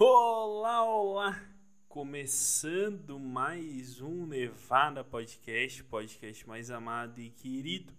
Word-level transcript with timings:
Olá, 0.00 0.84
olá! 0.84 1.44
Começando 1.88 3.18
mais 3.18 4.00
um 4.00 4.26
Nevada 4.26 5.02
Podcast, 5.02 5.82
podcast 5.82 6.46
mais 6.46 6.70
amado 6.70 7.20
e 7.20 7.30
querido 7.30 7.92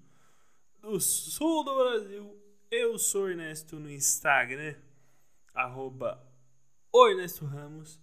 do 0.79 0.97
sul 1.01 1.61
do 1.65 1.75
Brasil. 1.75 2.41
Eu 2.71 2.97
sou 2.97 3.29
Ernesto 3.29 3.77
no 3.81 3.91
Instagram, 3.91 4.75
arroba 5.53 6.25
Ernesto 6.95 7.43
Ramos. 7.43 7.99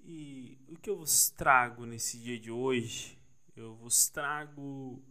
E 0.00 0.58
o 0.66 0.78
que 0.78 0.88
eu 0.88 0.96
vos 0.96 1.28
trago 1.28 1.84
nesse 1.84 2.16
dia 2.16 2.40
de 2.40 2.50
hoje? 2.50 3.18
Eu 3.54 3.74
vos 3.74 4.08
trago 4.08 5.04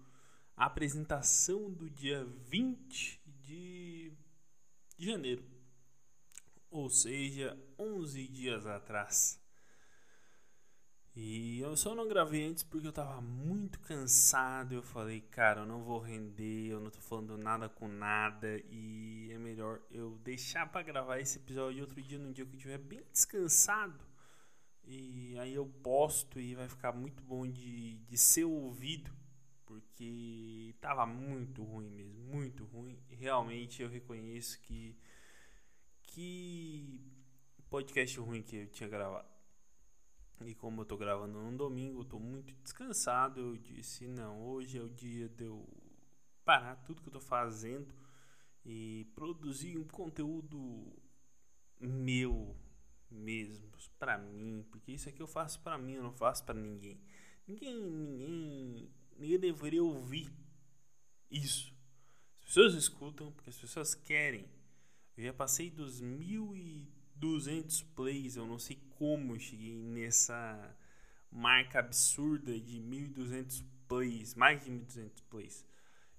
a 0.56 0.66
apresentação 0.66 1.72
do 1.72 1.88
dia 1.88 2.26
20 2.26 3.22
de 3.28 4.12
janeiro 4.98 5.57
ou 6.70 6.90
seja, 6.90 7.58
11 7.78 8.28
dias 8.28 8.66
atrás. 8.66 9.42
E 11.20 11.60
eu 11.62 11.76
só 11.76 11.96
não 11.96 12.08
gravei 12.08 12.46
antes 12.46 12.62
porque 12.62 12.86
eu 12.86 12.94
tava 12.94 13.20
muito 13.20 13.80
cansado. 13.80 14.76
Eu 14.76 14.84
falei, 14.84 15.20
cara, 15.20 15.62
eu 15.62 15.66
não 15.66 15.84
vou 15.84 16.00
render, 16.00 16.68
eu 16.68 16.80
não 16.80 16.92
tô 16.92 17.00
falando 17.00 17.36
nada 17.36 17.68
com 17.68 17.88
nada. 17.88 18.62
E 18.70 19.32
é 19.32 19.38
melhor 19.40 19.82
eu 19.90 20.20
deixar 20.24 20.72
para 20.72 20.84
gravar 20.84 21.20
esse 21.20 21.40
episódio 21.40 21.82
outro 21.82 22.00
dia, 22.04 22.20
num 22.20 22.32
dia 22.32 22.46
que 22.46 22.52
eu 22.52 22.58
estiver 22.58 22.78
bem 22.78 23.02
descansado. 23.12 24.06
E 24.84 25.36
aí 25.40 25.56
eu 25.56 25.66
posto 25.66 26.40
e 26.40 26.54
vai 26.54 26.70
ficar 26.70 26.94
muito 26.94 27.24
bom 27.24 27.48
de, 27.48 27.98
de 27.98 28.18
ser 28.18 28.44
ouvido. 28.44 29.10
Porque 29.66 30.76
tava 30.80 31.04
muito 31.08 31.64
ruim 31.64 31.90
mesmo, 31.90 32.14
muito 32.26 32.64
ruim. 32.66 32.96
Realmente 33.10 33.82
eu 33.82 33.90
reconheço 33.90 34.60
que 34.62 34.96
que 36.18 37.00
podcast 37.70 38.20
ruim 38.20 38.42
que 38.42 38.56
eu 38.56 38.68
tinha 38.70 38.90
gravado. 38.90 39.30
E 40.44 40.56
como 40.56 40.82
eu 40.82 40.86
tô 40.86 40.98
gravando 40.98 41.40
no 41.40 41.56
domingo, 41.56 42.02
eu 42.02 42.06
tô 42.06 42.18
muito 42.18 42.56
descansado. 42.64 43.40
Eu 43.40 43.56
disse: 43.56 44.08
não, 44.08 44.42
hoje 44.42 44.80
é 44.80 44.82
o 44.82 44.90
dia 44.90 45.30
de 45.30 45.44
eu 45.44 45.64
parar 46.44 46.76
tudo 46.78 47.04
que 47.04 47.10
eu 47.10 47.14
tô 47.14 47.20
fazendo 47.20 47.94
e 48.66 49.06
produzir 49.14 49.78
um 49.78 49.84
conteúdo 49.84 50.92
meu 51.80 52.56
mesmo, 53.12 53.70
para 54.00 54.18
mim, 54.18 54.66
porque 54.72 54.94
isso 54.94 55.08
aqui 55.08 55.22
eu 55.22 55.28
faço 55.28 55.60
para 55.62 55.78
mim, 55.78 55.94
eu 55.94 56.04
não 56.04 56.12
faço 56.12 56.44
para 56.44 56.60
ninguém. 56.60 57.00
Ninguém, 57.48 57.80
ninguém, 57.80 58.92
ninguém 59.18 59.40
deveria 59.40 59.84
ouvir 59.84 60.34
isso. 61.30 61.72
As 62.42 62.48
pessoas 62.48 62.74
escutam 62.74 63.32
porque 63.32 63.52
as 63.52 63.58
pessoas 63.58 63.94
querem. 63.94 64.57
Eu 65.18 65.24
já 65.24 65.34
passei 65.34 65.72
dos 65.72 66.00
1.200 66.00 67.84
plays, 67.96 68.36
eu 68.36 68.46
não 68.46 68.60
sei 68.60 68.80
como 68.92 69.34
eu 69.34 69.40
cheguei 69.40 69.76
nessa 69.76 70.78
marca 71.32 71.80
absurda 71.80 72.60
de 72.60 72.80
1.200 72.80 73.66
plays, 73.88 74.36
mais 74.36 74.64
de 74.64 74.70
1.200 74.70 75.24
plays. 75.28 75.66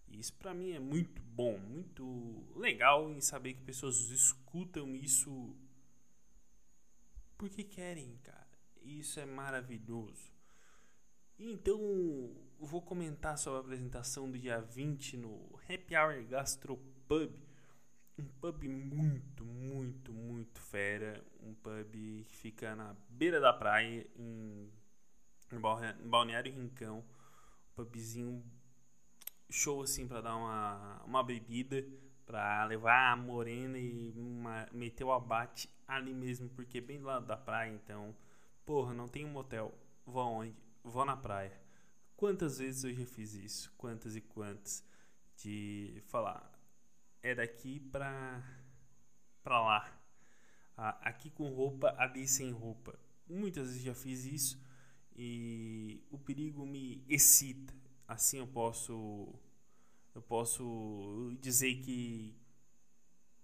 Isso 0.09 0.35
para 0.35 0.53
mim 0.53 0.73
é 0.73 0.81
muito 0.81 1.23
bom, 1.23 1.59
muito 1.59 2.45
legal 2.57 3.09
em 3.09 3.21
saber 3.21 3.55
que 3.55 3.63
pessoas 3.63 4.11
escutam 4.11 4.97
isso 4.97 5.57
porque 7.37 7.63
querem, 7.63 8.17
cara. 8.25 8.49
Isso 8.83 9.21
é 9.21 9.27
maravilhoso. 9.27 10.33
Então, 11.39 11.79
vou 12.59 12.83
comentar 12.83 13.39
sobre 13.39 13.59
a 13.59 13.61
apresentação 13.61 14.29
do 14.29 14.37
dia 14.37 14.61
20 14.61 15.19
no 15.19 15.57
Happy 15.69 15.95
Hour 15.95 16.25
Gastropub 16.27 17.48
pub 18.53 18.69
muito, 18.69 19.45
muito, 19.45 20.13
muito 20.13 20.61
fera. 20.61 21.23
Um 21.43 21.55
pub 21.55 21.93
que 21.93 22.37
fica 22.37 22.75
na 22.75 22.97
beira 23.09 23.41
da 23.41 23.53
praia, 23.53 24.07
em, 24.17 24.71
em 25.53 26.09
Balneário 26.09 26.53
Rincão. 26.53 26.99
Um 26.99 27.75
pubzinho 27.75 28.45
show 29.51 29.83
assim 29.83 30.07
para 30.07 30.21
dar 30.21 30.37
uma, 30.37 31.03
uma 31.05 31.23
bebida, 31.23 31.85
para 32.27 32.65
levar 32.65 33.13
a 33.13 33.17
morena 33.17 33.79
e 33.79 34.13
uma, 34.17 34.67
meter 34.73 35.05
o 35.05 35.13
abate 35.13 35.71
ali 35.87 36.13
mesmo, 36.13 36.49
porque 36.51 36.79
é 36.79 36.81
bem 36.81 36.99
do 36.99 37.07
lado 37.07 37.27
da 37.27 37.37
praia. 37.37 37.71
Então, 37.71 38.15
porra, 38.65 38.95
não 38.95 39.09
tem 39.09 39.25
um 39.25 39.31
motel. 39.31 39.75
Vou 40.07 40.23
aonde? 40.23 40.57
Vou 40.83 41.05
na 41.05 41.17
praia. 41.17 41.53
Quantas 42.17 42.59
vezes 42.59 42.83
eu 42.85 42.95
já 42.95 43.07
fiz 43.07 43.35
isso? 43.35 43.73
Quantas 43.77 44.17
e 44.17 44.21
quantas? 44.21 44.85
De 45.37 46.03
falar, 46.07 46.58
é 47.23 47.35
daqui 47.35 47.81
pra, 47.81 48.43
pra 49.43 49.61
lá. 49.61 50.01
Aqui 50.77 51.31
com 51.31 51.49
roupa, 51.49 51.95
ali 51.99 52.27
sem 52.29 52.51
roupa. 52.51 52.99
Muitas 53.29 53.69
vezes 53.69 53.83
já 53.83 53.95
fiz 53.95 54.25
isso 54.25 54.63
e 55.17 56.01
o 56.11 56.19
perigo 56.19 56.65
me 56.65 57.05
excita. 57.09 57.75
Assim 58.07 58.39
eu 58.39 58.47
posso 58.47 59.35
eu 60.15 60.23
posso 60.23 61.37
dizer 61.41 61.75
que 61.83 62.35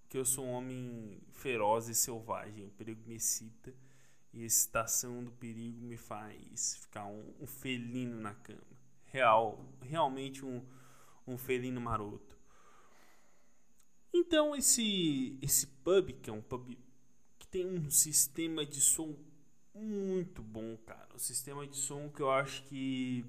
que 0.08 0.16
eu 0.16 0.24
sou 0.24 0.44
um 0.44 0.52
homem 0.52 1.20
feroz 1.32 1.88
e 1.88 1.94
selvagem. 1.94 2.66
O 2.66 2.70
perigo 2.70 3.02
me 3.06 3.16
excita 3.16 3.74
e 4.32 4.42
a 4.42 4.46
excitação 4.46 5.24
do 5.24 5.32
perigo 5.32 5.84
me 5.84 5.96
faz 5.96 6.76
ficar 6.76 7.06
um, 7.06 7.34
um 7.41 7.46
felino 7.46 8.20
na 8.20 8.34
cama. 8.34 8.60
Real, 9.06 9.64
realmente 9.80 10.44
um, 10.44 10.64
um 11.26 11.36
felino 11.36 11.80
maroto. 11.80 12.34
Então 14.16 14.54
esse 14.54 15.36
esse 15.42 15.66
pub, 15.66 16.12
que 16.22 16.30
é 16.30 16.32
um 16.32 16.41
pub 16.41 16.78
que 17.36 17.48
tem 17.48 17.66
um 17.66 17.91
sistema 17.91 18.64
de 18.64 18.80
som 18.80 19.16
muito 19.75 20.41
bom, 20.41 20.76
cara. 20.86 21.08
O 21.16 21.19
sistema 21.19 21.66
de 21.66 21.76
som 21.76 22.08
que 22.08 22.22
eu 22.22 22.30
acho 22.30 22.62
que 22.62 23.24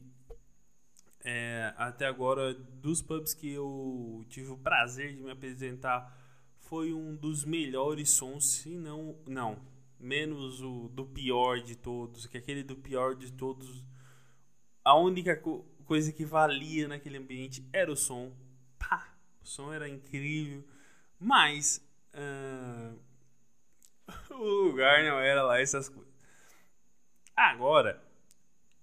é, 1.24 1.74
até 1.76 2.06
agora 2.06 2.54
dos 2.54 3.02
pubs 3.02 3.34
que 3.34 3.52
eu 3.52 4.24
tive 4.30 4.52
o 4.52 4.58
prazer 4.58 5.16
de 5.16 5.24
me 5.24 5.32
apresentar 5.32 6.16
foi 6.60 6.94
um 6.94 7.16
dos 7.16 7.44
melhores 7.44 8.12
sons, 8.12 8.46
se 8.46 8.70
não, 8.70 9.18
não, 9.28 9.60
menos 10.00 10.62
o 10.62 10.88
do 10.90 11.04
pior 11.04 11.62
de 11.62 11.76
todos, 11.76 12.28
que 12.28 12.38
aquele 12.38 12.62
do 12.62 12.76
pior 12.76 13.16
de 13.16 13.32
todos, 13.34 13.84
a 14.84 14.96
única 14.96 15.36
co 15.36 15.66
coisa 15.84 16.12
que 16.12 16.26
valia 16.26 16.88
naquele 16.88 17.18
ambiente 17.18 17.68
era 17.72 17.92
o 17.92 17.96
som. 17.96 18.32
Pá, 18.78 19.16
o 19.42 19.48
som 19.48 19.72
era 19.74 19.88
incrível 19.90 20.64
mas 21.26 21.84
uh, 22.14 23.00
o 24.32 24.68
lugar 24.68 25.04
não 25.04 25.18
era 25.20 25.42
lá 25.42 25.60
essas 25.60 25.90
coisas. 25.90 26.14
Agora 27.36 28.00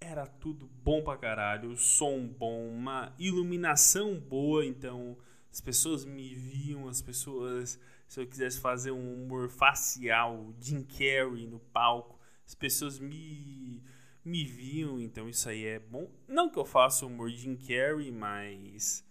era 0.01 0.27
tudo 0.27 0.67
bom 0.83 1.01
pra 1.01 1.15
caralho, 1.15 1.77
som 1.77 2.27
bom, 2.27 2.67
uma 2.67 3.15
iluminação 3.17 4.19
boa, 4.19 4.65
então 4.65 5.17
as 5.49 5.61
pessoas 5.61 6.03
me 6.03 6.35
viam, 6.35 6.89
as 6.89 7.01
pessoas, 7.01 7.79
se 8.09 8.19
eu 8.19 8.27
quisesse 8.27 8.59
fazer 8.59 8.91
um 8.91 9.23
humor 9.23 9.47
facial, 9.47 10.53
Jim 10.59 10.83
Carrey 10.83 11.47
no 11.47 11.59
palco, 11.59 12.19
as 12.45 12.53
pessoas 12.53 12.99
me 12.99 13.81
me 14.25 14.43
viam, 14.43 14.99
então 14.99 15.29
isso 15.29 15.47
aí 15.47 15.65
é 15.65 15.79
bom. 15.79 16.09
Não 16.27 16.49
que 16.49 16.59
eu 16.59 16.65
faça 16.65 17.05
humor 17.05 17.29
Jim 17.29 17.55
Carrey, 17.55 18.11
mas 18.11 19.05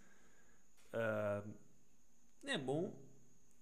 uh, 0.92 1.50
é 2.44 2.58
bom 2.58 3.01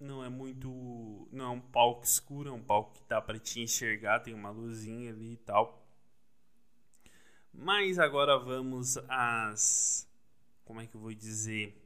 não 0.00 0.25
é 0.25 0.28
muito. 0.28 1.28
Não 1.31 1.44
é 1.44 1.49
um 1.49 1.61
palco 1.61 2.05
escuro, 2.05 2.49
é 2.49 2.53
um 2.53 2.62
palco 2.62 2.94
que 2.94 3.05
dá 3.06 3.21
para 3.21 3.38
te 3.38 3.61
enxergar, 3.61 4.21
tem 4.21 4.33
uma 4.33 4.50
luzinha 4.50 5.11
ali 5.11 5.34
e 5.34 5.37
tal. 5.37 5.87
Mas 7.53 7.99
agora 7.99 8.38
vamos 8.38 8.97
às. 9.09 10.09
Como 10.65 10.81
é 10.81 10.87
que 10.87 10.94
eu 10.97 11.00
vou 11.00 11.12
dizer? 11.12 11.77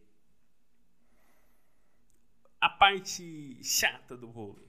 A 2.61 2.69
parte 2.69 3.63
chata 3.63 4.17
do 4.17 4.29
rolê. 4.29 4.69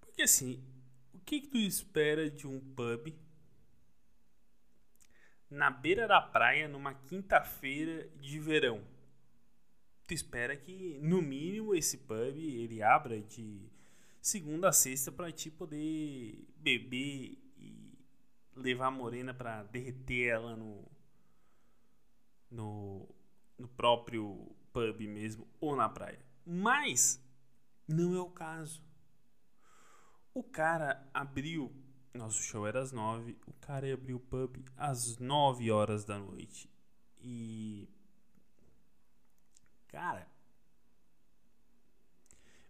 Porque 0.00 0.22
assim, 0.22 0.64
o 1.12 1.20
que, 1.20 1.42
que 1.42 1.48
tu 1.48 1.58
espera 1.58 2.30
de 2.30 2.46
um 2.46 2.58
pub 2.58 3.14
na 5.50 5.70
beira 5.70 6.08
da 6.08 6.20
praia 6.20 6.66
numa 6.66 6.94
quinta-feira 6.94 8.08
de 8.18 8.40
verão? 8.40 8.82
Tu 10.06 10.14
espera 10.14 10.56
que 10.56 10.98
no 11.00 11.22
mínimo 11.22 11.74
esse 11.74 11.98
pub 11.98 12.36
ele 12.36 12.82
abra 12.82 13.20
de 13.20 13.70
segunda 14.20 14.68
a 14.68 14.72
sexta 14.72 15.10
para 15.10 15.32
ti 15.32 15.50
poder 15.50 16.46
beber 16.56 17.38
e 17.58 17.98
levar 18.56 18.86
a 18.86 18.90
morena 18.90 19.32
para 19.32 19.62
derreter 19.64 20.28
ela 20.28 20.56
no, 20.56 20.84
no 22.50 23.08
no 23.62 23.68
próprio 23.68 24.54
pub 24.72 25.00
mesmo 25.00 25.46
ou 25.60 25.76
na 25.76 25.88
praia. 25.88 26.18
Mas 26.44 27.22
não 27.86 28.14
é 28.14 28.20
o 28.20 28.30
caso. 28.30 28.82
O 30.34 30.42
cara 30.42 31.08
abriu, 31.14 31.72
nosso 32.12 32.42
show 32.42 32.66
era 32.66 32.80
às 32.80 32.90
nove, 32.90 33.38
o 33.46 33.52
cara 33.54 33.92
abriu 33.92 34.16
o 34.16 34.20
pub 34.20 34.56
às 34.76 35.18
nove 35.18 35.70
horas 35.70 36.04
da 36.04 36.18
noite. 36.18 36.68
E 37.20 37.88
Cara, 39.92 40.26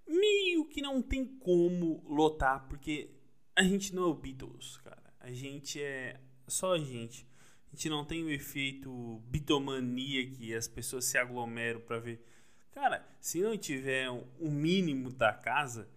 meio 0.08 0.64
que 0.66 0.82
não 0.82 1.00
tem 1.00 1.24
como 1.24 2.02
lotar, 2.06 2.66
porque 2.68 3.10
a 3.54 3.62
gente 3.62 3.94
não 3.94 4.02
é 4.02 4.06
o 4.06 4.14
Beatles, 4.14 4.76
cara. 4.78 5.14
A 5.20 5.30
gente 5.32 5.80
é 5.80 6.20
só 6.48 6.74
a 6.74 6.78
gente. 6.78 7.24
A 7.68 7.76
gente 7.76 7.88
não 7.88 8.04
tem 8.04 8.24
o 8.24 8.30
efeito 8.30 9.22
bitomania 9.28 10.28
que 10.30 10.52
as 10.52 10.66
pessoas 10.66 11.04
se 11.04 11.16
aglomeram 11.16 11.80
para 11.80 12.00
ver. 12.00 12.26
Cara, 12.72 13.06
se 13.20 13.40
não 13.40 13.56
tiver 13.56 14.10
o 14.10 14.50
mínimo 14.50 15.12
da 15.12 15.32
casa, 15.32 15.88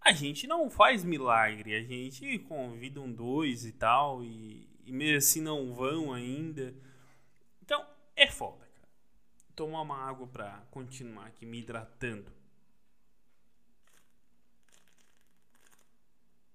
a 0.00 0.12
gente 0.12 0.46
não 0.48 0.68
faz 0.68 1.04
milagre. 1.04 1.76
A 1.76 1.82
gente 1.84 2.38
convida 2.40 3.00
um 3.00 3.12
dois 3.12 3.64
e 3.64 3.72
tal, 3.72 4.24
e, 4.24 4.68
e 4.84 4.92
mesmo 4.92 5.18
assim 5.18 5.40
não 5.40 5.72
vão 5.72 6.12
ainda. 6.12 6.74
Então, 7.62 7.86
é 8.16 8.26
foda. 8.26 8.63
Tomar 9.54 9.82
uma 9.82 9.96
água 9.96 10.26
pra 10.26 10.66
continuar 10.70 11.26
aqui 11.26 11.46
me 11.46 11.60
hidratando. 11.60 12.32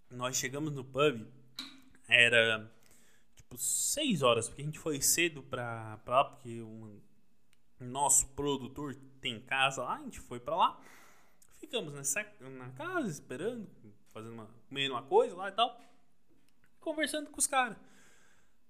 Nós 0.10 0.36
chegamos 0.36 0.74
no 0.74 0.84
pub, 0.84 1.26
era 2.08 2.70
tipo 3.36 3.58
6 3.58 4.22
horas, 4.22 4.48
porque 4.50 4.64
a 4.64 4.66
gente 4.66 4.80
foi 4.80 5.02
cedo 5.02 5.44
pra, 5.44 5.98
pra 6.04 6.16
lá, 6.16 6.26
porque 6.26 6.62
o 6.62 7.02
nosso 7.80 8.28
produtor 8.30 8.96
tem 9.22 9.40
casa 9.40 9.84
lá, 9.84 9.96
a 9.96 10.04
gente 10.04 10.20
foi 10.20 10.40
pra 10.40 10.56
lá. 10.56 10.82
Ficamos 11.60 11.94
nessa, 11.94 12.26
na 12.40 12.72
casa 12.72 13.08
esperando, 13.08 13.70
fazendo 14.08 14.34
uma, 14.34 14.50
comendo 14.68 14.94
uma 14.94 15.04
coisa 15.04 15.36
lá 15.36 15.50
e 15.50 15.52
tal, 15.52 15.80
conversando 16.80 17.30
com 17.30 17.38
os 17.38 17.48
caras. 17.48 17.78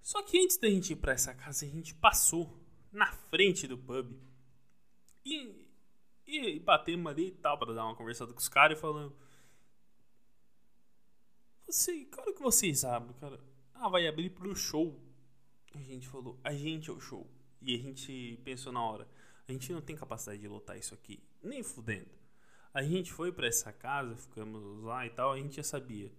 Só 0.01 0.21
que 0.23 0.39
antes 0.43 0.57
da 0.57 0.69
gente 0.69 0.93
ir 0.93 0.97
pra 0.97 1.13
essa 1.13 1.33
casa, 1.33 1.65
a 1.65 1.69
gente 1.69 1.93
passou 1.95 2.59
na 2.91 3.11
frente 3.11 3.67
do 3.67 3.77
pub 3.77 4.11
e, 5.25 5.67
e, 6.27 6.55
e 6.55 6.59
batemos 6.59 7.11
ali 7.11 7.27
e 7.27 7.31
tal, 7.31 7.57
pra 7.57 7.73
dar 7.73 7.85
uma 7.85 7.95
conversada 7.95 8.33
com 8.33 8.39
os 8.39 8.49
caras 8.49 8.77
e 8.77 8.81
falando. 8.81 9.15
Você, 11.67 12.05
cara, 12.05 12.33
que 12.33 12.41
vocês 12.41 12.79
sabem, 12.79 13.13
cara? 13.19 13.39
Ah, 13.75 13.89
vai 13.89 14.07
abrir 14.07 14.31
pro 14.31 14.55
show. 14.55 14.99
A 15.75 15.79
gente 15.79 16.07
falou, 16.07 16.39
a 16.43 16.53
gente 16.53 16.89
é 16.89 16.93
o 16.93 16.99
show. 16.99 17.29
E 17.61 17.75
a 17.75 17.77
gente 17.77 18.39
pensou 18.43 18.71
na 18.71 18.81
hora, 18.81 19.07
a 19.47 19.51
gente 19.51 19.71
não 19.71 19.81
tem 19.81 19.95
capacidade 19.95 20.39
de 20.39 20.47
lotar 20.47 20.77
isso 20.77 20.93
aqui, 20.93 21.21
nem 21.43 21.61
fudendo. 21.61 22.09
A 22.73 22.81
gente 22.81 23.11
foi 23.11 23.31
para 23.31 23.47
essa 23.47 23.73
casa, 23.73 24.15
ficamos 24.15 24.83
lá 24.83 25.05
e 25.05 25.09
tal, 25.09 25.33
a 25.33 25.37
gente 25.37 25.57
já 25.57 25.63
sabia. 25.63 26.11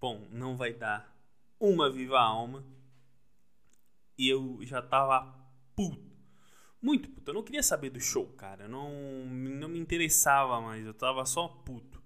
Bom, 0.00 0.26
não 0.30 0.56
vai 0.56 0.72
dar 0.72 1.14
uma 1.58 1.90
viva 1.90 2.20
alma. 2.20 2.64
E 4.16 4.28
eu 4.28 4.58
já 4.62 4.80
tava 4.80 5.45
puto. 5.76 6.16
Muito 6.80 7.08
puto. 7.10 7.30
Eu 7.30 7.34
não 7.34 7.42
queria 7.42 7.62
saber 7.62 7.90
do 7.90 8.00
show, 8.00 8.26
cara. 8.32 8.66
Não, 8.66 8.90
não 9.26 9.68
me 9.68 9.78
interessava 9.78 10.60
mais. 10.60 10.84
Eu 10.84 10.94
tava 10.94 11.24
só 11.26 11.46
puto. 11.46 12.02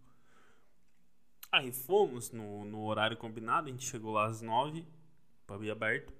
Aí 1.53 1.73
fomos 1.73 2.31
no, 2.31 2.65
no 2.65 2.85
horário 2.85 3.17
combinado. 3.17 3.69
A 3.69 3.71
gente 3.71 3.87
chegou 3.87 4.13
lá 4.13 4.27
às 4.27 4.43
nove. 4.43 4.87
Pub 5.47 5.69
aberto. 5.71 6.13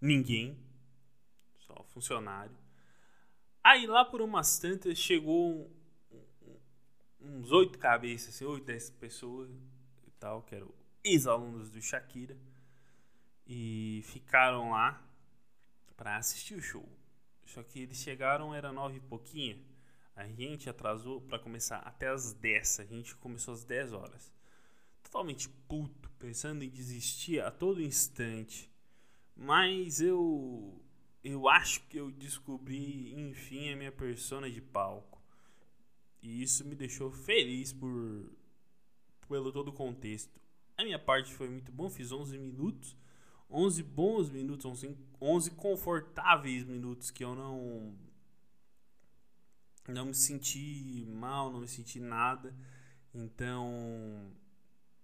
Ninguém. 0.00 0.58
Só 1.58 1.84
funcionário. 1.84 2.56
Aí 3.62 3.86
lá 3.86 4.04
por 4.04 4.22
umas 4.22 4.58
tantas 4.58 4.96
chegou 4.96 5.70
uns 7.20 7.52
oito 7.52 7.78
cabeças, 7.78 8.34
assim, 8.34 8.44
oito, 8.46 8.64
dez 8.64 8.88
pessoas 8.88 9.50
e 10.06 10.10
tal, 10.18 10.42
que 10.42 10.54
eram 10.54 10.72
ex-alunos 11.04 11.70
do 11.70 11.80
Shakira. 11.80 12.36
E 13.46 14.02
ficaram 14.04 14.70
lá 14.70 15.02
para 16.00 16.16
assistir 16.16 16.54
o 16.54 16.62
show. 16.62 16.88
Só 17.44 17.62
que 17.62 17.78
eles 17.78 17.98
chegaram, 17.98 18.54
era 18.54 18.72
nove 18.72 18.96
e 18.96 19.00
pouquinho. 19.00 19.62
A 20.16 20.26
gente 20.26 20.70
atrasou 20.70 21.20
para 21.20 21.38
começar 21.38 21.76
até 21.80 22.08
as 22.08 22.32
dez. 22.32 22.80
A 22.80 22.84
gente 22.86 23.14
começou 23.16 23.52
às 23.52 23.64
dez 23.64 23.92
horas. 23.92 24.32
Totalmente 25.02 25.46
puto, 25.68 26.10
pensando 26.18 26.64
em 26.64 26.70
desistir 26.70 27.42
a 27.42 27.50
todo 27.50 27.82
instante. 27.82 28.72
Mas 29.36 30.00
eu 30.00 30.82
eu 31.22 31.46
acho 31.50 31.82
que 31.82 31.98
eu 31.98 32.10
descobri, 32.10 33.12
enfim, 33.20 33.70
a 33.70 33.76
minha 33.76 33.92
persona 33.92 34.50
de 34.50 34.62
palco. 34.62 35.22
E 36.22 36.42
isso 36.42 36.64
me 36.64 36.74
deixou 36.74 37.12
feliz 37.12 37.74
por 37.74 38.32
pelo 39.28 39.52
todo 39.52 39.68
o 39.68 39.74
contexto. 39.74 40.40
A 40.78 40.82
minha 40.82 40.98
parte 40.98 41.30
foi 41.34 41.50
muito 41.50 41.70
bom, 41.70 41.90
fiz 41.90 42.10
11 42.10 42.38
minutos. 42.38 42.96
11 43.50 43.82
bons 43.82 44.30
minutos, 44.30 44.64
11, 44.64 44.96
11 45.20 45.50
confortáveis 45.52 46.64
minutos 46.64 47.10
que 47.10 47.24
eu 47.24 47.34
não 47.34 47.94
não 49.88 50.06
me 50.06 50.14
senti 50.14 51.04
mal, 51.08 51.50
não 51.50 51.60
me 51.60 51.68
senti 51.68 51.98
nada. 51.98 52.54
Então, 53.12 54.30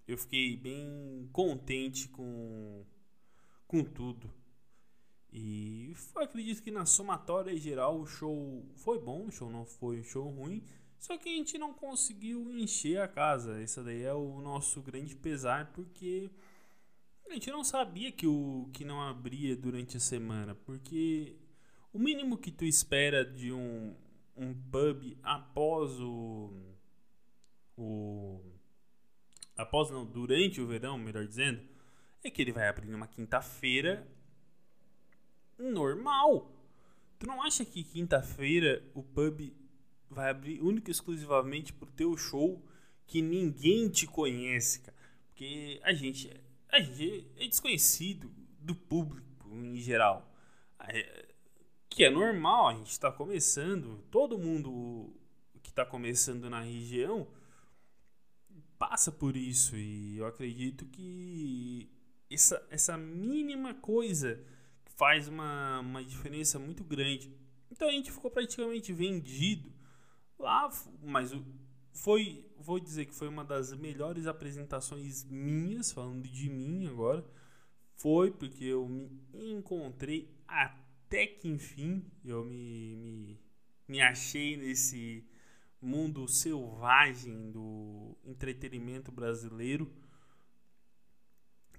eu 0.07 0.17
fiquei 0.17 0.57
bem 0.57 1.29
contente 1.33 2.09
com 2.09 2.85
com 3.67 3.83
tudo. 3.83 4.31
E 5.33 5.93
acredito 6.15 6.63
que 6.63 6.71
na 6.71 6.87
somatória 6.87 7.57
geral 7.57 8.01
o 8.01 8.07
show 8.07 8.65
foi 8.77 8.99
bom, 8.99 9.27
o 9.27 9.31
show 9.31 9.51
não 9.51 9.67
foi 9.67 10.01
um 10.01 10.05
show 10.05 10.29
ruim. 10.31 10.63
Só 10.99 11.19
que 11.19 11.29
a 11.29 11.33
gente 11.33 11.59
não 11.59 11.75
conseguiu 11.75 12.51
encher 12.51 13.01
a 13.01 13.09
casa. 13.09 13.61
Esse 13.61 13.83
daí 13.83 14.03
é 14.03 14.15
o 14.15 14.41
nosso 14.41 14.81
grande 14.81 15.15
pesar, 15.15 15.73
porque 15.73 16.31
a 17.29 17.35
gente 17.35 17.51
não 17.51 17.65
sabia 17.65 18.13
que 18.13 18.27
o 18.27 18.69
que 18.73 18.85
não 18.85 19.01
abria 19.01 19.57
durante 19.57 19.97
a 19.97 20.01
semana. 20.01 20.55
Porque 20.55 21.37
o 21.93 21.99
mínimo 21.99 22.37
que 22.39 22.51
tu 22.51 22.65
espera 22.65 23.25
de 23.25 23.53
um, 23.53 23.95
um 24.37 24.55
pub 24.55 25.17
após 25.23 25.99
o. 26.01 26.53
o 27.77 28.41
após 29.57 29.91
não, 29.91 30.05
durante 30.05 30.61
o 30.61 30.67
verão, 30.67 30.99
melhor 30.99 31.27
dizendo, 31.27 31.61
é 32.23 32.31
que 32.31 32.43
ele 32.43 32.53
vai 32.53 32.69
abrir 32.69 32.89
numa 32.89 33.07
quinta-feira 33.07 34.07
normal. 35.59 36.53
Tu 37.19 37.27
não 37.27 37.43
acha 37.43 37.65
que 37.65 37.83
quinta-feira 37.83 38.83
o 38.95 39.03
pub 39.03 39.53
vai 40.11 40.31
abrir 40.31 40.61
única 40.61 40.91
e 40.91 40.93
exclusivamente 40.93 41.73
pro 41.73 41.91
teu 41.91 42.17
show 42.17 42.63
que 43.07 43.23
ninguém 43.23 43.89
te 43.89 44.07
conhece, 44.07 44.81
cara. 44.81 44.97
Porque 45.29 45.81
a 45.83 45.93
gente, 45.93 46.29
a 46.29 46.33
gente 46.33 46.46
é 46.77 47.47
desconhecido 47.47 48.31
do 48.61 48.75
público 48.75 49.49
em 49.51 49.77
geral. 49.81 50.31
É, 50.81 51.35
que 51.89 52.05
é 52.05 52.11
normal, 52.11 52.69
a 52.69 52.75
gente 52.75 52.91
está 52.91 53.11
começando, 53.11 54.05
todo 54.11 54.39
mundo 54.39 55.15
que 55.63 55.71
está 55.71 55.85
começando 55.85 56.51
na 56.51 56.61
região 56.61 57.27
passa 58.79 59.11
por 59.11 59.37
isso 59.37 59.75
e 59.77 60.19
eu 60.19 60.27
acredito 60.27 60.85
que 60.87 61.91
essa, 62.31 62.67
essa 62.71 62.97
mínima 62.97 63.73
coisa 63.75 64.45
faz 64.97 65.29
uma, 65.29 65.81
uma 65.81 66.05
diferença 66.05 66.59
muito 66.59 66.85
grande. 66.85 67.35
Então 67.71 67.89
a 67.89 67.93
gente 67.93 68.13
ficou 68.13 68.31
praticamente 68.31 68.93
vendido 68.93 69.75
Lá, 70.39 70.71
mas 71.03 71.33
foi, 71.97 72.47
vou 72.59 72.79
dizer 72.79 73.07
que 73.07 73.15
foi 73.15 73.27
uma 73.27 73.45
das 73.45 73.73
melhores 73.73 74.27
apresentações 74.27 75.25
minhas, 75.25 75.91
falando 75.91 76.29
de 76.29 76.49
mim 76.51 76.87
agora. 76.87 77.25
Foi 77.95 78.31
porque 78.31 78.65
eu 78.65 78.87
me 78.87 79.51
encontrei 79.51 80.31
até 80.47 81.27
que 81.27 81.49
enfim, 81.49 82.05
eu 82.23 82.45
me, 82.45 82.97
me, 82.97 83.41
me 83.89 84.03
achei 84.03 84.57
nesse 84.59 85.25
mundo 85.81 86.29
selvagem 86.29 87.51
do 87.51 88.15
entretenimento 88.25 89.11
brasileiro. 89.11 89.91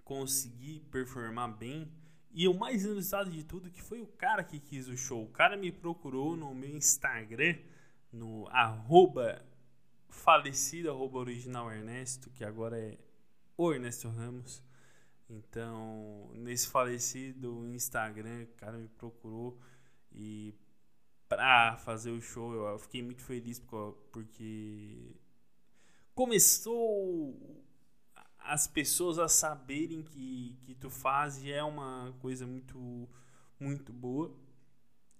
Consegui 0.03 0.79
performar 0.91 1.55
bem. 1.55 1.91
E 2.31 2.47
o 2.47 2.53
mais 2.53 2.83
inusitado 2.85 3.29
de 3.29 3.43
tudo 3.43 3.69
que 3.69 3.83
foi 3.83 4.01
o 4.01 4.07
cara 4.07 4.43
que 4.43 4.59
quis 4.59 4.87
o 4.87 4.97
show. 4.97 5.23
O 5.23 5.29
cara 5.29 5.55
me 5.55 5.71
procurou 5.71 6.35
no 6.35 6.55
meu 6.55 6.75
Instagram 6.75 7.55
no 8.11 8.47
arroba 8.47 9.45
falecido, 10.09 10.89
arroba 10.89 11.19
original 11.19 11.71
Ernesto, 11.71 12.29
que 12.29 12.43
agora 12.43 12.77
é 12.79 12.97
o 13.57 13.73
Ernesto 13.73 14.09
Ramos. 14.09 14.63
Então, 15.29 16.29
nesse 16.33 16.67
falecido 16.67 17.67
Instagram, 17.67 18.43
o 18.43 18.57
cara 18.57 18.77
me 18.77 18.87
procurou 18.87 19.59
e 20.11 20.53
pra 21.27 21.77
fazer 21.77 22.11
o 22.11 22.21
show, 22.21 22.53
eu 22.53 22.79
fiquei 22.79 23.01
muito 23.03 23.21
feliz 23.21 23.61
porque 24.11 25.15
começou 26.15 27.63
as 28.39 28.65
pessoas 28.65 29.19
a 29.19 29.27
saberem 29.27 30.01
que, 30.01 30.57
que 30.63 30.73
tu 30.73 30.89
faz 30.89 31.43
e 31.43 31.51
é 31.51 31.63
uma 31.63 32.15
coisa 32.21 32.47
muito 32.47 33.09
muito 33.59 33.91
boa. 33.91 34.33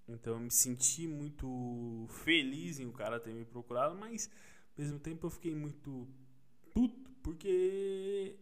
Então 0.07 0.33
eu 0.33 0.39
me 0.39 0.51
senti 0.51 1.05
muito 1.05 2.07
feliz 2.23 2.79
em 2.79 2.85
o 2.85 2.93
cara 2.93 3.19
ter 3.19 3.33
me 3.33 3.43
procurado, 3.43 3.95
mas 3.95 4.29
mesmo 4.77 4.99
tempo 4.99 5.25
eu 5.25 5.31
fiquei 5.31 5.55
muito 5.55 6.07
puto 6.73 7.11
porque 7.23 8.35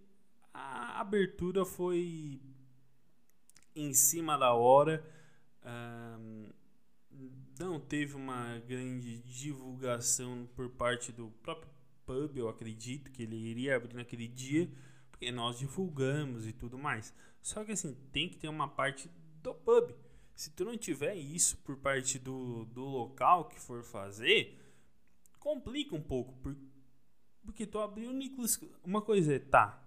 a 0.54 1.00
abertura 1.00 1.66
foi 1.66 2.42
em 3.76 3.94
cima 3.94 4.38
da 4.38 4.54
hora. 4.54 5.06
Um, 5.66 6.50
não 7.60 7.80
teve 7.80 8.16
uma 8.16 8.60
grande 8.60 9.20
divulgação 9.22 10.48
por 10.56 10.70
parte 10.70 11.12
do 11.12 11.30
próprio 11.42 11.72
pub, 12.06 12.38
eu 12.38 12.48
acredito 12.48 13.12
que 13.12 13.24
ele 13.24 13.36
iria 13.36 13.76
abrir 13.76 13.96
naquele 13.96 14.28
dia, 14.28 14.70
porque 15.10 15.32
nós 15.32 15.58
divulgamos 15.58 16.46
e 16.48 16.54
tudo 16.54 16.78
mais. 16.78 17.14
Só 17.42 17.64
que 17.64 17.72
assim, 17.72 17.96
tem 18.12 18.30
que 18.30 18.38
ter 18.38 18.48
uma 18.48 18.68
parte 18.68 19.10
do 19.42 19.54
pub. 19.54 19.92
Se 20.36 20.52
tu 20.52 20.66
não 20.66 20.78
tiver 20.78 21.16
isso 21.16 21.58
por 21.60 21.78
parte 21.78 22.20
do, 22.20 22.66
do 22.66 22.84
local 22.84 23.46
que 23.46 23.60
for 23.60 23.84
fazer, 23.84 24.60
complica 25.46 25.96
um 25.96 26.02
pouco. 26.02 26.34
Porque 27.44 27.68
tu 27.68 27.78
abriu 27.78 28.10
o 28.10 28.14
Nicolas. 28.14 28.60
Uma 28.84 29.00
coisa 29.00 29.36
é, 29.36 29.38
tá. 29.38 29.80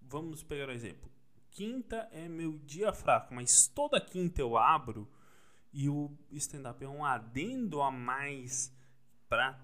Vamos 0.00 0.42
pegar 0.42 0.70
um 0.70 0.72
exemplo. 0.72 1.12
Quinta 1.50 2.08
é 2.10 2.26
meu 2.26 2.58
dia 2.60 2.90
fraco, 2.94 3.34
mas 3.34 3.68
toda 3.68 4.00
quinta 4.00 4.40
eu 4.40 4.56
abro 4.56 5.06
e 5.74 5.90
o 5.90 6.10
stand-up 6.30 6.82
é 6.82 6.88
um 6.88 7.04
adendo 7.04 7.82
a 7.82 7.90
mais 7.90 8.74
para 9.28 9.60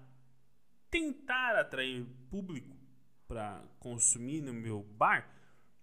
tentar 0.91 1.55
atrair 1.55 2.05
público 2.29 2.77
para 3.27 3.63
consumir 3.79 4.41
no 4.41 4.53
meu 4.53 4.83
bar, 4.83 5.27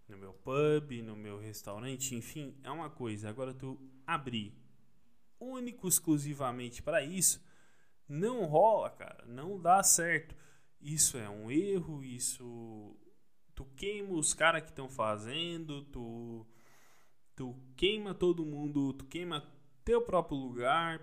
no 0.09 0.17
meu 0.17 0.33
pub, 0.33 1.03
no 1.03 1.17
meu 1.17 1.41
restaurante, 1.41 2.15
enfim, 2.15 2.57
é 2.63 2.71
uma 2.71 2.89
coisa. 2.89 3.29
Agora 3.29 3.53
tu 3.53 3.77
abrir 4.07 4.55
único 5.41 5.89
exclusivamente 5.89 6.81
para 6.81 7.03
isso, 7.03 7.45
não 8.09 8.45
rola, 8.45 8.91
cara, 8.91 9.25
não 9.27 9.61
dá 9.61 9.83
certo. 9.83 10.35
Isso 10.81 11.17
é 11.17 11.29
um 11.29 11.51
erro, 11.51 12.05
isso 12.05 12.97
tu 13.55 13.65
queima 13.77 14.15
os 14.15 14.35
caras 14.35 14.63
que 14.63 14.69
estão 14.69 14.89
fazendo, 14.89 15.83
tu 15.87 16.47
tu 17.35 17.55
queima 17.77 18.15
todo 18.15 18.47
mundo, 18.47 18.93
tu 18.93 19.05
queima 19.07 19.45
teu 19.85 20.03
próprio 20.03 20.39
lugar. 20.39 21.01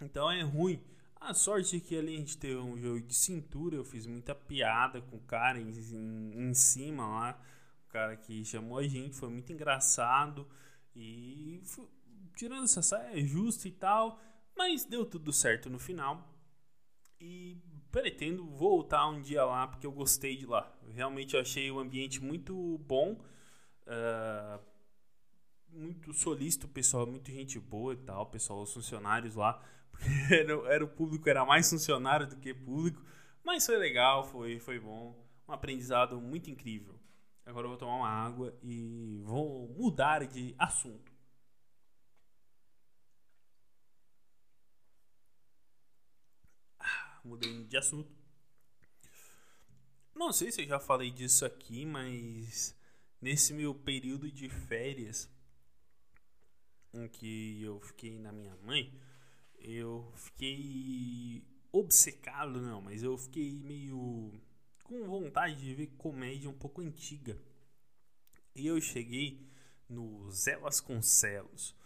Então 0.00 0.30
é 0.30 0.42
ruim. 0.42 0.82
A 1.20 1.34
sorte 1.34 1.76
é 1.76 1.80
que 1.80 1.96
ali 1.96 2.14
a 2.14 2.18
gente 2.18 2.38
teve 2.38 2.56
um 2.56 2.78
jogo 2.78 3.00
de 3.00 3.14
cintura, 3.14 3.76
eu 3.76 3.84
fiz 3.84 4.06
muita 4.06 4.34
piada 4.34 5.00
com 5.02 5.16
o 5.16 5.20
cara 5.20 5.60
em, 5.60 5.68
em, 5.68 6.54
cima 6.54 7.06
lá, 7.06 7.42
o 7.86 7.92
cara 7.92 8.16
que 8.16 8.44
chamou 8.44 8.78
a 8.78 8.86
gente, 8.86 9.16
foi 9.16 9.28
muito 9.28 9.52
engraçado 9.52 10.46
e 10.94 11.60
foi, 11.64 11.88
tirando 12.36 12.64
essa 12.64 12.82
saia 12.82 13.18
é 13.18 13.24
justo 13.24 13.66
e 13.66 13.72
tal, 13.72 14.20
mas 14.58 14.84
deu 14.84 15.06
tudo 15.06 15.32
certo 15.32 15.70
no 15.70 15.78
final 15.78 16.28
e 17.20 17.56
pretendo 17.92 18.44
voltar 18.46 19.08
um 19.08 19.22
dia 19.22 19.44
lá 19.44 19.66
porque 19.68 19.86
eu 19.86 19.92
gostei 19.92 20.36
de 20.36 20.46
lá. 20.46 20.72
Realmente 20.94 21.34
eu 21.34 21.40
achei 21.40 21.70
o 21.70 21.78
ambiente 21.78 22.22
muito 22.22 22.78
bom, 22.86 23.12
uh, 23.86 24.60
muito 25.70 26.12
solícito, 26.12 26.68
pessoal, 26.68 27.06
muito 27.06 27.30
gente 27.30 27.58
boa 27.58 27.92
e 27.94 27.96
tal, 27.98 28.26
pessoal, 28.26 28.62
os 28.62 28.72
funcionários 28.72 29.34
lá 29.34 29.62
era, 30.30 30.52
era 30.74 30.84
o 30.84 30.88
público, 30.88 31.28
era 31.28 31.44
mais 31.44 31.68
funcionário 31.70 32.26
do 32.26 32.36
que 32.36 32.54
público. 32.54 33.02
Mas 33.44 33.64
foi 33.66 33.76
legal, 33.76 34.24
foi, 34.24 34.58
foi 34.58 34.78
bom. 34.78 35.14
Um 35.48 35.52
aprendizado 35.52 36.20
muito 36.20 36.50
incrível. 36.50 36.94
Agora 37.46 37.64
eu 37.64 37.70
vou 37.70 37.78
tomar 37.78 37.96
uma 37.96 38.08
água 38.08 38.54
e 38.62 39.20
vou 39.24 39.68
mudar 39.68 40.26
de 40.26 40.54
assunto. 40.58 41.10
Ah, 46.80 47.07
mudei 47.24 47.64
de 47.64 47.76
assunto. 47.76 48.10
Não 50.14 50.32
sei 50.32 50.50
se 50.50 50.62
eu 50.62 50.66
já 50.66 50.80
falei 50.80 51.10
disso 51.10 51.44
aqui, 51.44 51.86
mas 51.86 52.76
nesse 53.20 53.52
meu 53.52 53.74
período 53.74 54.30
de 54.30 54.48
férias 54.48 55.30
em 56.92 57.08
que 57.08 57.62
eu 57.62 57.80
fiquei 57.80 58.18
na 58.18 58.32
minha 58.32 58.56
mãe, 58.56 58.92
eu 59.58 60.12
fiquei 60.16 61.46
obcecado, 61.70 62.60
não, 62.60 62.80
mas 62.80 63.02
eu 63.02 63.16
fiquei 63.16 63.62
meio 63.62 64.32
com 64.84 65.06
vontade 65.06 65.56
de 65.56 65.74
ver 65.74 65.88
comédia 65.98 66.48
um 66.48 66.58
pouco 66.58 66.80
antiga. 66.80 67.40
E 68.54 68.66
eu 68.66 68.80
cheguei 68.80 69.46
no 69.88 70.30
Zé 70.30 70.56
Vasconcelos. 70.56 71.76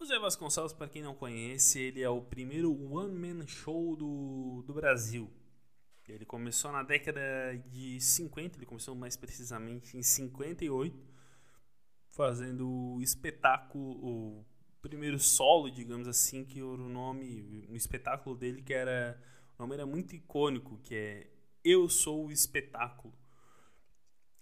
O 0.00 0.04
Zé 0.04 0.16
Vasconcelos, 0.16 0.72
para 0.72 0.88
quem 0.88 1.02
não 1.02 1.12
conhece, 1.12 1.80
ele 1.80 2.00
é 2.00 2.08
o 2.08 2.22
primeiro 2.22 2.70
one-man 2.92 3.44
show 3.48 3.96
do, 3.96 4.62
do 4.64 4.72
Brasil. 4.72 5.28
Ele 6.08 6.24
começou 6.24 6.70
na 6.70 6.84
década 6.84 7.20
de 7.66 8.00
50, 8.00 8.56
ele 8.56 8.64
começou 8.64 8.94
mais 8.94 9.16
precisamente 9.16 9.96
em 9.96 10.02
58, 10.02 10.96
fazendo 12.10 12.94
o 12.94 13.02
espetáculo, 13.02 14.46
primeiro 14.80 15.18
solo, 15.18 15.68
digamos 15.68 16.06
assim, 16.06 16.44
que 16.44 16.62
o 16.62 16.76
nome, 16.76 17.66
um 17.68 17.74
espetáculo 17.74 18.36
dele 18.36 18.62
que 18.62 18.72
era, 18.72 19.20
o 19.58 19.62
nome 19.62 19.74
era 19.74 19.84
muito 19.84 20.14
icônico, 20.14 20.78
que 20.78 20.94
é 20.94 21.30
Eu 21.64 21.88
Sou 21.88 22.26
o 22.26 22.32
Espetáculo. 22.32 23.12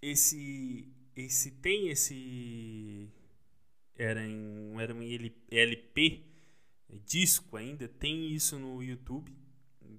Esse, 0.02 0.92
esse 1.16 1.50
tem 1.50 1.88
esse 1.88 3.10
era 3.96 4.24
em 4.26 4.80
era 4.80 4.94
um 4.94 5.00
LP 5.50 6.26
disco 7.04 7.56
ainda 7.56 7.88
tem 7.88 8.28
isso 8.28 8.58
no 8.58 8.82
YouTube 8.82 9.36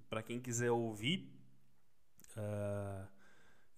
para 0.09 0.23
quem 0.23 0.39
quiser 0.39 0.71
ouvir. 0.71 1.29
Uh, 2.35 3.07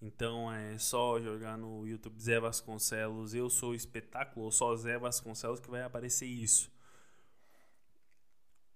então 0.02 0.52
é 0.52 0.78
só 0.78 1.20
jogar 1.20 1.56
no 1.56 1.86
YouTube 1.86 2.20
Zé 2.20 2.38
Vasconcelos, 2.38 3.34
eu 3.34 3.50
sou 3.50 3.74
espetáculo, 3.74 4.46
ou 4.46 4.52
só 4.52 4.74
Zé 4.76 4.98
Vasconcelos 4.98 5.60
que 5.60 5.70
vai 5.70 5.82
aparecer 5.82 6.26
isso. 6.26 6.70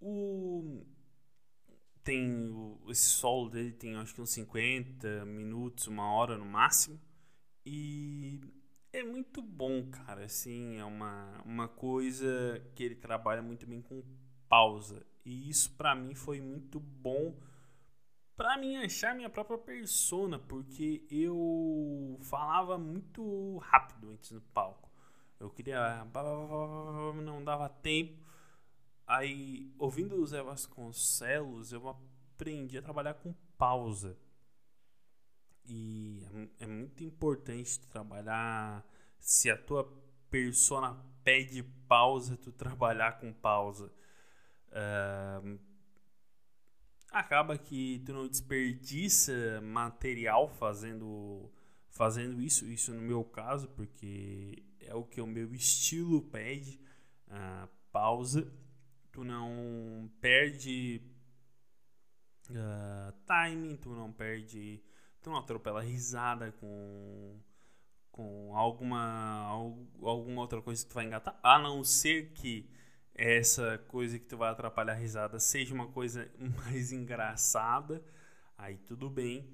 O 0.01 0.85
tem 2.03 2.51
o, 2.51 2.79
esse 2.91 3.07
solo 3.07 3.49
dele 3.49 3.73
tem 3.73 3.97
acho 3.97 4.15
que 4.15 4.21
uns 4.21 4.31
50 4.31 5.25
minutos, 5.25 5.87
uma 5.87 6.13
hora 6.13 6.37
no 6.37 6.45
máximo. 6.45 7.01
E 7.65 8.41
é 8.99 9.03
muito 9.03 9.43
bom, 9.43 9.91
cara, 9.91 10.25
assim, 10.25 10.77
é 10.77 10.85
uma, 10.85 11.43
uma 11.45 11.69
coisa 11.69 12.61
que 12.75 12.83
ele 12.83 12.95
trabalha 12.95 13.43
muito 13.43 13.67
bem 13.67 13.83
com 13.83 14.03
pausa. 14.49 15.05
E 15.25 15.49
isso 15.49 15.73
para 15.77 15.95
mim 15.95 16.15
foi 16.15 16.41
muito 16.41 16.79
bom 16.79 17.35
para 18.37 18.57
mim 18.57 18.77
achar 18.77 19.15
minha 19.15 19.31
própria 19.31 19.59
persona, 19.59 20.39
porque 20.39 21.07
eu 21.11 22.19
falava 22.23 22.77
muito 22.77 23.59
rápido 23.59 24.11
antes 24.11 24.33
no 24.33 24.41
palco. 24.41 24.91
Eu 25.39 25.51
queria. 25.51 26.05
Não 27.23 27.45
dava 27.45 27.69
tempo. 27.69 28.23
Aí, 29.07 29.73
ouvindo 29.79 30.17
o 30.17 30.27
Zé 30.27 30.43
Vasconcelos, 30.43 31.73
eu 31.73 31.89
aprendi 31.89 32.79
a 32.79 32.83
trabalhar 32.83 33.15
com 33.15 33.35
pausa. 33.59 34.17
E 35.67 36.23
é, 36.59 36.65
é 36.65 36.67
muito 36.67 37.03
importante 37.03 37.81
trabalhar. 37.89 38.85
Se 39.19 39.51
a 39.51 39.57
tua 39.57 39.85
persona 40.31 40.95
pede 41.23 41.63
pausa, 41.89 42.37
tu 42.37 42.53
trabalhar 42.53 43.19
com 43.19 43.33
pausa. 43.33 43.91
Uh, 44.69 45.59
acaba 47.11 47.57
que 47.57 48.03
tu 48.05 48.13
não 48.13 48.29
desperdiça 48.29 49.61
material 49.63 50.49
fazendo 50.49 51.51
fazendo 51.95 52.43
isso, 52.43 52.67
isso 52.67 52.93
no 52.93 53.01
meu 53.01 53.23
caso, 53.23 53.69
porque 53.69 54.65
é 54.81 54.93
o 54.95 55.05
que 55.05 55.21
o 55.21 55.27
meu 55.27 55.55
estilo 55.55 56.23
pede, 56.23 56.81
uh, 57.29 57.69
pausa, 57.93 58.53
tu 59.13 59.23
não 59.23 60.11
perde 60.21 61.01
uh, 62.51 63.13
timing, 63.25 63.77
tu 63.77 63.91
não 63.91 64.13
perde, 64.13 64.83
não 65.31 65.39
atropela 65.39 65.83
risada 65.83 66.53
com 66.53 67.39
com 68.11 68.57
alguma 68.57 69.49
alguma 70.01 70.41
outra 70.41 70.63
coisa 70.63 70.85
que 70.85 70.89
tu 70.89 70.95
vai 70.95 71.05
engatar, 71.05 71.39
a 71.43 71.59
não 71.59 71.83
ser 71.83 72.31
que 72.33 72.71
essa 73.15 73.79
coisa 73.89 74.19
que 74.19 74.27
tu 74.27 74.37
vai 74.37 74.51
atrapalhar 74.51 74.93
a 74.93 74.97
risada 74.97 75.39
seja 75.41 75.75
uma 75.75 75.89
coisa 75.89 76.31
mais 76.65 76.93
engraçada, 76.93 78.05
aí 78.57 78.77
tudo 78.79 79.11
bem. 79.11 79.49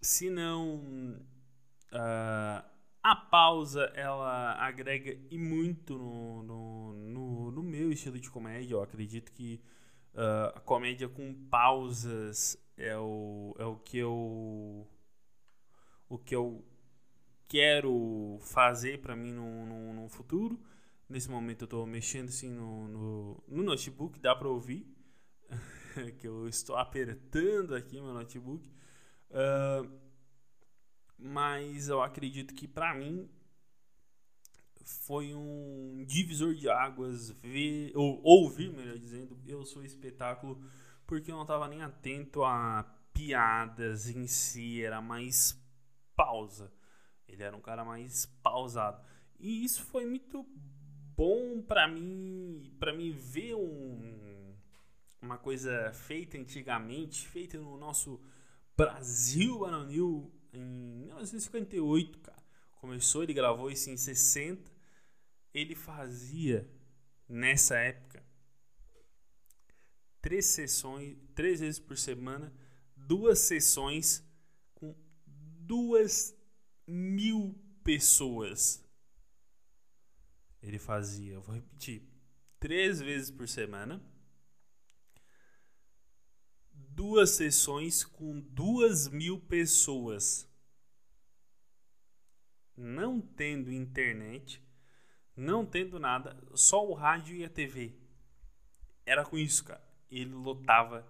Se 0.00 0.30
não, 0.30 0.76
uh, 1.92 2.64
a 3.02 3.16
pausa 3.16 3.84
ela 3.94 4.54
agrega 4.54 5.18
e 5.30 5.38
muito 5.38 5.96
no, 5.96 6.42
no, 6.42 6.92
no, 6.92 7.50
no, 7.52 7.62
meu 7.62 7.90
estilo 7.92 8.18
de 8.18 8.30
comédia. 8.30 8.74
Eu 8.74 8.82
acredito 8.82 9.32
que 9.32 9.60
uh, 10.14 10.56
a 10.56 10.60
comédia 10.60 11.08
com 11.08 11.34
pausas 11.48 12.56
é 12.76 12.96
o, 12.96 13.54
é 13.58 13.64
o 13.64 13.76
que 13.76 13.98
eu 13.98 14.88
o 16.08 16.18
que 16.18 16.34
eu 16.34 16.64
quero 17.48 18.38
fazer 18.42 19.00
para 19.00 19.16
mim 19.16 19.32
no, 19.32 19.66
no, 19.66 19.92
no 19.94 20.08
futuro. 20.08 20.60
Nesse 21.08 21.30
momento 21.30 21.62
eu 21.62 21.66
estou 21.66 21.86
mexendo 21.86 22.28
assim 22.28 22.50
no, 22.50 22.88
no, 22.88 23.44
no 23.48 23.62
notebook, 23.62 24.18
dá 24.20 24.34
para 24.34 24.48
ouvir 24.48 24.86
que 26.18 26.26
eu 26.26 26.48
estou 26.48 26.76
apertando 26.76 27.74
aqui 27.74 28.00
meu 28.00 28.14
notebook. 28.14 28.70
Uh, 29.30 30.02
mas 31.18 31.88
eu 31.88 32.02
acredito 32.02 32.54
que 32.54 32.66
para 32.66 32.94
mim 32.94 33.28
foi 34.84 35.34
um 35.34 36.04
divisor 36.06 36.54
de 36.54 36.68
águas 36.68 37.30
ver 37.42 37.92
ou 37.94 38.20
ouvir, 38.22 38.72
melhor 38.72 38.98
dizendo, 38.98 39.38
eu 39.46 39.64
sou 39.64 39.84
espetáculo 39.84 40.60
porque 41.12 41.30
eu 41.30 41.34
não 41.34 41.42
estava 41.42 41.68
nem 41.68 41.82
atento 41.82 42.42
a 42.42 42.84
piadas 43.12 44.08
em 44.08 44.26
si, 44.26 44.82
era 44.82 44.98
mais 45.02 45.62
pausa. 46.16 46.72
Ele 47.28 47.42
era 47.42 47.54
um 47.54 47.60
cara 47.60 47.84
mais 47.84 48.24
pausado. 48.42 49.04
E 49.38 49.62
isso 49.62 49.82
foi 49.82 50.06
muito 50.06 50.42
bom 51.14 51.60
para 51.60 51.86
mim, 51.86 52.74
para 52.80 52.94
mim 52.94 53.10
ver 53.12 53.54
um, 53.56 54.54
uma 55.20 55.36
coisa 55.36 55.92
feita 55.92 56.38
antigamente, 56.38 57.28
feita 57.28 57.58
no 57.58 57.76
nosso 57.76 58.18
Brasil 58.74 59.58
Baronil 59.58 60.32
em 60.50 60.64
1958, 60.64 62.20
cara. 62.20 62.42
Começou, 62.80 63.22
ele 63.22 63.34
gravou 63.34 63.70
isso 63.70 63.90
em 63.90 63.98
60. 63.98 64.72
Ele 65.52 65.74
fazia 65.74 66.66
nessa 67.28 67.76
época 67.76 68.24
três 70.22 70.46
sessões, 70.46 71.18
três 71.34 71.60
vezes 71.60 71.80
por 71.80 71.98
semana, 71.98 72.54
duas 72.96 73.40
sessões 73.40 74.24
com 74.74 74.94
duas 75.26 76.34
mil 76.86 77.60
pessoas. 77.82 78.82
Ele 80.62 80.78
fazia, 80.78 81.40
vou 81.40 81.56
repetir, 81.56 82.08
três 82.60 83.00
vezes 83.00 83.32
por 83.32 83.48
semana, 83.48 84.00
duas 86.72 87.30
sessões 87.30 88.04
com 88.04 88.38
duas 88.40 89.08
mil 89.08 89.40
pessoas. 89.40 90.48
Não 92.76 93.20
tendo 93.20 93.72
internet, 93.72 94.62
não 95.36 95.66
tendo 95.66 95.98
nada, 95.98 96.40
só 96.54 96.88
o 96.88 96.94
rádio 96.94 97.34
e 97.34 97.44
a 97.44 97.50
TV. 97.50 97.96
Era 99.04 99.24
com 99.24 99.36
isso, 99.36 99.64
cara. 99.64 99.91
Ele 100.12 100.32
lotava 100.32 101.06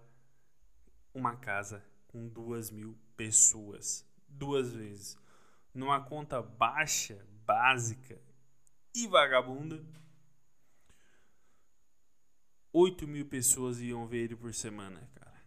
uma 1.13 1.37
casa 1.37 1.85
com 2.07 2.29
duas 2.29 2.71
mil 2.71 2.97
pessoas. 3.17 4.07
Duas 4.29 4.73
vezes. 4.73 5.19
Numa 5.75 6.01
conta 6.01 6.41
baixa, 6.41 7.27
básica 7.45 8.19
e 8.95 9.07
vagabunda. 9.07 9.85
8 12.73 13.07
mil 13.07 13.27
pessoas 13.27 13.81
iam 13.81 14.07
ver 14.07 14.25
ele 14.25 14.37
por 14.37 14.55
semana, 14.55 15.07
cara. 15.15 15.45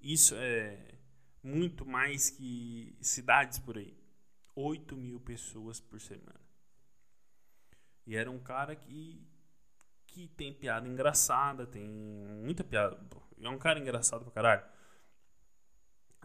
Isso 0.00 0.34
é 0.34 0.98
muito 1.42 1.86
mais 1.86 2.30
que 2.30 2.96
cidades 3.00 3.58
por 3.58 3.78
aí. 3.78 3.96
8 4.56 4.96
mil 4.96 5.20
pessoas 5.20 5.78
por 5.78 6.00
semana. 6.00 6.40
E 8.04 8.16
era 8.16 8.30
um 8.30 8.38
cara 8.38 8.74
que, 8.74 9.22
que 10.18 10.26
tem 10.28 10.52
piada 10.52 10.88
engraçada, 10.88 11.64
tem 11.66 11.88
muita 11.88 12.64
piada. 12.64 12.98
É 13.40 13.48
um 13.48 13.58
cara 13.58 13.78
engraçado 13.78 14.24
pra 14.24 14.32
caralho. 14.32 14.64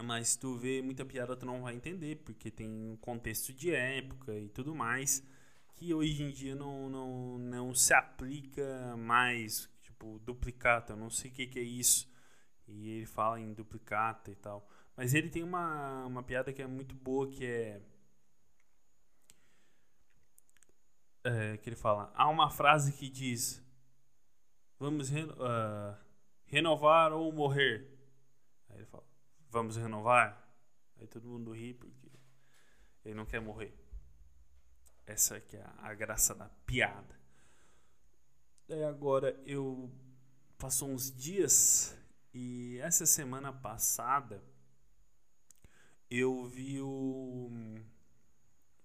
Mas 0.03 0.29
se 0.29 0.39
tu 0.39 0.57
vê 0.57 0.81
muita 0.81 1.05
piada, 1.05 1.35
tu 1.35 1.45
não 1.45 1.61
vai 1.61 1.75
entender, 1.75 2.17
porque 2.25 2.49
tem 2.49 2.67
um 2.67 2.97
contexto 2.97 3.53
de 3.53 3.71
época 3.71 4.33
e 4.33 4.49
tudo 4.49 4.73
mais 4.73 5.23
que 5.75 5.93
hoje 5.93 6.23
em 6.23 6.31
dia 6.31 6.55
não, 6.55 6.89
não, 6.89 7.37
não 7.37 7.75
se 7.75 7.93
aplica 7.93 8.97
mais. 8.97 9.69
Tipo, 9.83 10.19
duplicata, 10.19 10.93
eu 10.93 10.97
não 10.97 11.09
sei 11.11 11.29
o 11.29 11.33
que, 11.33 11.45
que 11.45 11.59
é 11.59 11.63
isso. 11.63 12.11
E 12.67 12.89
ele 12.89 13.05
fala 13.05 13.39
em 13.39 13.53
duplicata 13.53 14.31
e 14.31 14.35
tal. 14.35 14.67
Mas 14.97 15.13
ele 15.13 15.29
tem 15.29 15.43
uma, 15.43 16.05
uma 16.05 16.23
piada 16.23 16.51
que 16.51 16.61
é 16.61 16.67
muito 16.67 16.95
boa, 16.95 17.27
que 17.29 17.45
é 17.45 17.81
é, 21.23 21.57
que 21.57 21.69
ele 21.69 21.75
fala, 21.75 22.11
há 22.15 22.27
uma 22.27 22.49
frase 22.49 22.91
que 22.91 23.09
diz, 23.09 23.63
vamos 24.79 25.09
reno, 25.09 25.33
uh, 25.33 25.97
renovar 26.45 27.11
ou 27.13 27.31
morrer. 27.31 27.89
Aí 28.69 28.77
ele 28.77 28.85
fala, 28.85 29.03
vamos 29.49 29.77
renovar. 29.77 30.47
Aí 30.97 31.07
todo 31.07 31.27
mundo 31.27 31.51
ri 31.51 31.73
porque 31.73 32.11
ele 33.03 33.15
não 33.15 33.25
quer 33.25 33.39
morrer. 33.39 33.73
Essa 35.05 35.39
que 35.39 35.57
é 35.57 35.65
a, 35.79 35.93
graça 35.93 36.33
da 36.33 36.49
piada. 36.65 37.19
Daí 38.67 38.83
agora 38.83 39.37
eu 39.45 39.91
passou 40.57 40.89
uns 40.89 41.11
dias 41.11 41.97
e 42.33 42.77
essa 42.79 43.05
semana 43.05 43.51
passada 43.51 44.41
eu 46.09 46.45
vi 46.45 46.79
o, 46.79 47.51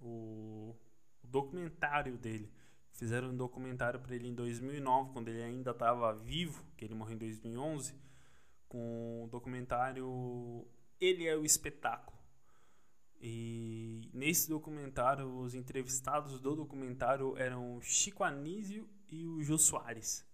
o 0.00 0.76
documentário 1.22 2.18
dele. 2.18 2.52
Fizeram 2.98 3.28
um 3.28 3.36
documentário 3.36 4.00
para 4.00 4.12
ele 4.16 4.26
em 4.26 4.34
2009, 4.34 5.12
quando 5.12 5.28
ele 5.28 5.40
ainda 5.40 5.70
estava 5.70 6.12
vivo, 6.12 6.64
que 6.76 6.84
ele 6.84 6.96
morreu 6.96 7.14
em 7.14 7.18
2011, 7.18 7.94
com 8.68 9.22
o 9.22 9.28
documentário 9.28 10.66
Ele 11.00 11.24
é 11.24 11.36
o 11.36 11.44
Espetáculo. 11.44 12.18
E 13.20 14.10
nesse 14.12 14.48
documentário, 14.48 15.32
os 15.38 15.54
entrevistados 15.54 16.40
do 16.40 16.56
documentário 16.56 17.36
eram 17.36 17.80
Chico 17.80 18.24
Anísio 18.24 18.90
e 19.08 19.24
o 19.24 19.40
Jô 19.44 19.56
Soares. 19.56 20.26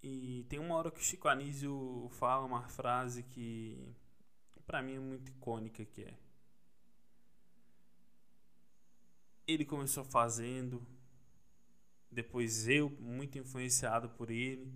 E 0.00 0.46
tem 0.48 0.60
uma 0.60 0.76
hora 0.76 0.92
que 0.92 1.00
o 1.00 1.04
Chico 1.04 1.26
Anísio 1.26 2.08
fala 2.12 2.46
uma 2.46 2.68
frase 2.68 3.24
que 3.24 3.92
para 4.64 4.80
mim 4.80 4.94
é 4.94 5.00
muito 5.00 5.28
icônica 5.28 5.84
que 5.84 6.02
é 6.02 6.14
ele 9.46 9.64
começou 9.64 10.04
fazendo, 10.04 10.86
depois 12.12 12.68
eu, 12.68 12.90
muito 13.00 13.38
influenciado 13.38 14.08
por 14.10 14.30
ele, 14.30 14.72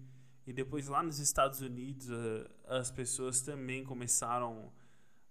e 0.46 0.52
depois 0.52 0.88
lá 0.88 1.02
nos 1.02 1.18
Estados 1.18 1.60
Unidos 1.60 2.08
as 2.66 2.90
pessoas 2.90 3.40
também 3.40 3.84
começaram 3.84 4.72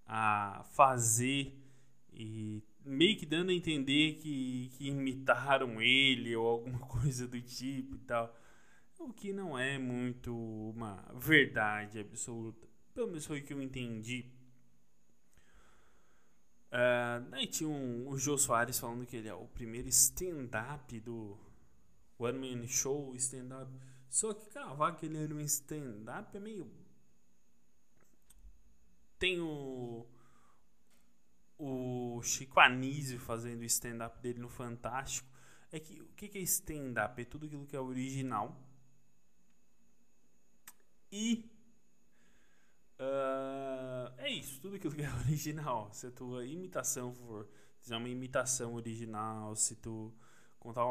a 0.06 0.64
fazer 0.74 1.58
e 2.14 2.62
meio 2.86 3.18
que 3.18 3.26
dando 3.26 3.50
a 3.50 3.54
entender 3.54 4.16
que, 4.16 4.70
que 4.78 4.88
imitaram 4.88 5.82
ele 5.82 6.36
ou 6.36 6.48
alguma 6.48 6.80
coisa 6.88 7.28
do 7.28 7.42
tipo 7.42 7.96
e 7.96 8.00
tal. 8.00 8.36
O 9.00 9.12
que 9.12 9.34
não 9.34 9.58
é 9.58 9.78
muito 9.78 10.34
uma 10.36 11.04
verdade 11.16 12.00
absoluta. 12.00 12.68
Pelo 12.94 13.08
menos 13.08 13.26
foi 13.26 13.40
o 13.40 13.44
que 13.44 13.54
eu 13.54 13.62
entendi 13.62 14.32
Uh, 16.76 17.48
tinha 17.48 17.70
um, 17.70 18.10
o 18.10 18.18
Jô 18.18 18.38
Soares 18.38 18.78
falando 18.78 19.06
que 19.06 19.16
ele 19.16 19.30
é 19.30 19.34
o 19.34 19.48
primeiro 19.48 19.88
stand-up 19.88 21.00
do 21.00 21.38
One 22.18 22.38
Man 22.40 22.68
Show, 22.68 23.16
stand-up. 23.16 23.72
Só 24.10 24.34
que 24.34 24.50
cravar 24.50 24.96
que 24.96 25.06
ele 25.06 25.18
era 25.18 25.34
um 25.34 25.40
stand-up 25.42 26.36
é 26.36 26.40
meio. 26.40 26.72
Tem 29.20 29.40
o. 29.40 30.08
O 31.58 32.22
Chico 32.22 32.60
Anísio 32.60 33.18
fazendo 33.20 33.62
o 33.62 33.66
stand-up 33.66 34.20
dele 34.22 34.40
no 34.40 34.50
Fantástico. 34.50 35.30
É 35.72 35.80
que 35.80 36.02
o 36.02 36.08
que 36.08 36.38
é 36.38 36.42
stand-up? 36.42 37.22
É 37.22 37.26
tudo 37.26 37.46
aquilo 37.46 37.66
que 37.66 37.76
é 37.76 37.80
original. 37.80 38.62
E 41.12 41.50
Uh, 42.98 44.14
é 44.18 44.30
isso, 44.30 44.62
tudo 44.62 44.78
aquilo 44.78 44.96
que 44.96 45.02
é 45.02 45.12
original. 45.28 45.90
Se 45.92 46.08
a 46.08 46.12
tua 46.12 46.46
imitação 46.46 47.14
for 47.14 47.48
fizer 47.80 47.98
uma 47.98 48.10
imitação 48.10 48.74
original, 48.74 49.56
se 49.56 49.76
tu 49.76 50.14
contar 50.66 50.86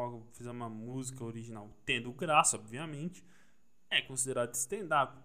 uma 0.51 0.69
música 0.69 1.23
original, 1.23 1.69
tendo 1.85 2.11
graça, 2.13 2.55
obviamente, 2.57 3.23
é 3.89 4.01
considerado 4.01 4.53
stand-up. 4.53 5.21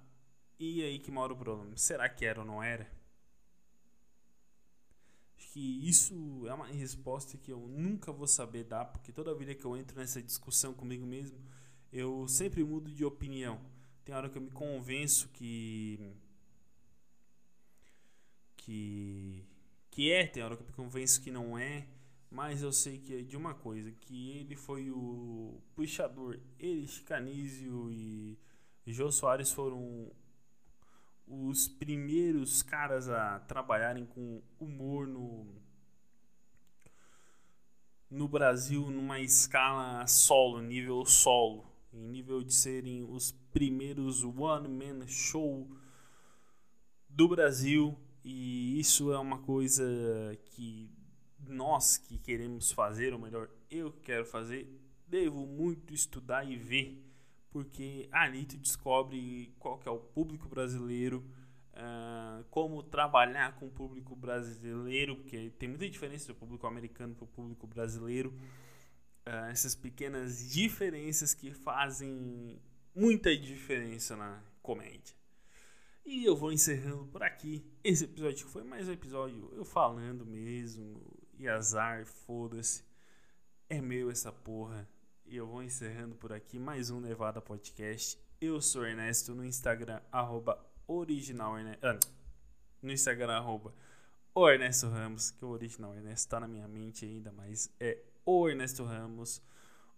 E 0.58 0.82
aí 0.82 0.98
que 0.98 1.10
mora 1.10 1.32
o 1.32 1.36
problema. 1.36 1.76
Será 1.76 2.08
que 2.08 2.24
era 2.24 2.40
ou 2.40 2.46
não 2.46 2.62
era? 2.62 2.90
Acho 5.38 5.48
que 5.52 5.88
isso 5.88 6.46
é 6.46 6.52
uma 6.52 6.66
resposta 6.66 7.38
que 7.38 7.50
eu 7.50 7.60
nunca 7.60 8.12
vou 8.12 8.26
saber 8.26 8.64
dar, 8.64 8.84
porque 8.84 9.12
toda 9.12 9.34
vida 9.34 9.54
que 9.54 9.64
eu 9.64 9.76
entro 9.76 9.98
nessa 9.98 10.22
discussão 10.22 10.74
comigo 10.74 11.06
mesmo, 11.06 11.38
eu 11.92 12.28
sempre 12.28 12.62
mudo 12.62 12.90
de 12.90 13.04
opinião. 13.04 13.58
Tem 14.04 14.14
hora 14.14 14.28
que 14.28 14.36
eu 14.36 14.42
me 14.42 14.50
convenço 14.50 15.28
que 15.30 15.98
que 18.56 19.46
que 19.90 20.10
é, 20.12 20.26
tem 20.26 20.42
hora 20.42 20.56
que 20.56 20.62
eu 20.62 20.66
me 20.66 20.72
convenço 20.72 21.20
que 21.20 21.30
não 21.30 21.58
é, 21.58 21.86
mas 22.31 22.62
eu 22.62 22.73
sei 22.73 22.99
que 22.99 23.19
é 23.19 23.23
de 23.23 23.37
uma 23.37 23.55
coisa, 23.55 23.90
que 23.90 24.38
ele 24.38 24.55
foi 24.55 24.90
o 24.90 25.61
puxador, 25.75 26.38
ele, 26.59 26.87
Chicanísio 26.87 27.90
e 27.90 28.38
Jô 28.87 29.11
Soares 29.11 29.51
foram 29.51 30.11
os 31.27 31.69
primeiros 31.69 32.62
caras 32.62 33.09
a 33.09 33.40
trabalharem 33.40 34.05
com 34.05 34.43
humor 34.59 35.07
no 35.07 35.47
no 38.11 38.27
Brasil 38.27 38.90
numa 38.90 39.21
escala 39.21 40.05
solo, 40.09 40.61
nível 40.61 41.05
solo, 41.05 41.64
em 41.93 42.09
nível 42.09 42.43
de 42.43 42.53
serem 42.53 43.05
os 43.05 43.31
primeiros 43.53 44.25
one 44.25 44.69
man 44.69 45.07
show 45.07 45.71
do 47.09 47.29
Brasil. 47.29 47.97
E 48.25 48.81
isso 48.81 49.12
é 49.12 49.19
uma 49.19 49.38
coisa 49.38 49.85
que 50.47 50.90
nós 51.50 51.98
que 51.98 52.18
queremos 52.18 52.72
fazer, 52.72 53.12
ou 53.12 53.18
melhor, 53.18 53.48
eu 53.70 53.92
quero 53.92 54.24
fazer, 54.24 54.68
devo 55.06 55.46
muito 55.46 55.92
estudar 55.92 56.44
e 56.44 56.56
ver, 56.56 57.02
porque 57.50 58.08
ali 58.12 58.44
tu 58.44 58.56
descobre 58.56 59.54
qual 59.58 59.78
que 59.78 59.88
é 59.88 59.90
o 59.90 59.98
público 59.98 60.48
brasileiro, 60.48 61.24
uh, 61.74 62.44
como 62.50 62.82
trabalhar 62.82 63.56
com 63.56 63.66
o 63.66 63.70
público 63.70 64.14
brasileiro, 64.14 65.16
porque 65.16 65.50
tem 65.58 65.68
muita 65.68 65.88
diferença 65.88 66.28
do 66.28 66.34
público 66.34 66.66
americano 66.66 67.14
para 67.14 67.24
o 67.24 67.28
público 67.28 67.66
brasileiro. 67.66 68.30
Uh, 69.26 69.50
essas 69.50 69.74
pequenas 69.74 70.50
diferenças 70.50 71.34
que 71.34 71.52
fazem 71.52 72.58
muita 72.94 73.36
diferença 73.36 74.16
na 74.16 74.42
comédia. 74.62 75.14
E 76.04 76.24
eu 76.24 76.34
vou 76.34 76.52
encerrando 76.52 77.06
por 77.06 77.22
aqui. 77.22 77.64
Esse 77.84 78.04
episódio 78.04 78.46
foi 78.46 78.64
mais 78.64 78.88
um 78.88 78.92
episódio 78.92 79.52
eu 79.54 79.64
falando 79.64 80.24
mesmo. 80.26 81.19
E 81.40 81.48
azar, 81.48 82.05
foda-se. 82.05 82.85
É 83.66 83.81
meu 83.81 84.11
essa 84.11 84.31
porra. 84.31 84.87
E 85.24 85.35
eu 85.38 85.46
vou 85.46 85.62
encerrando 85.62 86.14
por 86.14 86.35
aqui 86.35 86.59
mais 86.59 86.90
um 86.90 87.00
Nevada 87.00 87.40
Podcast. 87.40 88.22
Eu 88.38 88.61
sou 88.61 88.85
Ernesto 88.85 89.35
no 89.35 89.42
Instagram, 89.42 90.03
arroba 90.12 90.62
original 90.87 91.59
Ernesto. 91.59 91.87
Ah, 91.87 91.98
no 92.83 92.92
Instagram, 92.92 93.33
arroba 93.38 93.74
o 94.35 94.50
Ernesto 94.50 94.90
Ramos, 94.90 95.31
que 95.31 95.42
o 95.42 95.48
original 95.48 95.94
Ernesto 95.94 96.29
tá 96.29 96.40
na 96.40 96.46
minha 96.46 96.68
mente 96.68 97.07
ainda, 97.07 97.33
mas 97.33 97.74
é 97.81 98.03
o 98.26 98.46
Ernesto 98.46 98.85
Ramos. 98.85 99.40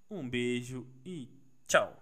Um 0.09 0.31
beijo 0.31 0.87
e 1.05 1.29
tchau. 1.67 2.02